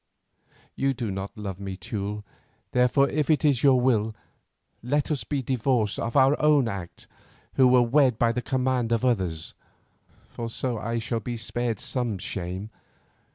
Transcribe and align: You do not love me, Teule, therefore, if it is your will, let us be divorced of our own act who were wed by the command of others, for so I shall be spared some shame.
You 0.75 0.95
do 0.95 1.11
not 1.11 1.37
love 1.37 1.59
me, 1.59 1.77
Teule, 1.77 2.23
therefore, 2.71 3.07
if 3.09 3.29
it 3.29 3.45
is 3.45 3.61
your 3.61 3.79
will, 3.79 4.15
let 4.81 5.11
us 5.11 5.23
be 5.23 5.43
divorced 5.43 5.99
of 5.99 6.17
our 6.17 6.35
own 6.41 6.67
act 6.67 7.05
who 7.53 7.67
were 7.67 7.83
wed 7.83 8.17
by 8.17 8.31
the 8.31 8.41
command 8.41 8.91
of 8.91 9.05
others, 9.05 9.53
for 10.27 10.49
so 10.49 10.79
I 10.79 10.97
shall 10.97 11.19
be 11.19 11.37
spared 11.37 11.79
some 11.79 12.17
shame. 12.17 12.71